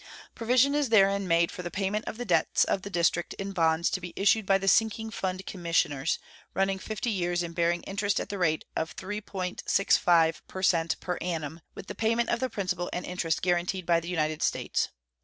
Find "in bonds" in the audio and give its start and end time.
3.35-3.87